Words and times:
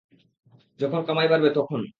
যখন 0.79 0.99
কামাই 1.07 1.27
বাড়বে 1.31 1.49
তখন। 1.57 1.81